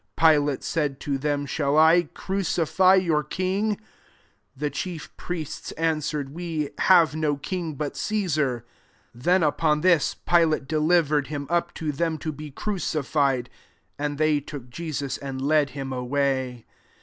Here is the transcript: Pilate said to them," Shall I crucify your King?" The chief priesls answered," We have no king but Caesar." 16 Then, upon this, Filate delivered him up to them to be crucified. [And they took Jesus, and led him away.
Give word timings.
Pilate 0.17 0.63
said 0.63 0.99
to 1.01 1.19
them," 1.19 1.45
Shall 1.45 1.77
I 1.77 2.09
crucify 2.15 2.95
your 2.95 3.23
King?" 3.23 3.79
The 4.57 4.71
chief 4.71 5.15
priesls 5.15 5.73
answered," 5.77 6.33
We 6.33 6.71
have 6.79 7.15
no 7.15 7.37
king 7.37 7.75
but 7.75 7.95
Caesar." 7.95 8.65
16 9.13 9.21
Then, 9.21 9.43
upon 9.43 9.81
this, 9.81 10.15
Filate 10.27 10.67
delivered 10.67 11.27
him 11.27 11.45
up 11.51 11.71
to 11.75 11.91
them 11.91 12.17
to 12.17 12.31
be 12.31 12.49
crucified. 12.49 13.47
[And 13.99 14.17
they 14.17 14.39
took 14.39 14.71
Jesus, 14.71 15.19
and 15.19 15.39
led 15.39 15.69
him 15.77 15.93
away. 15.93 16.65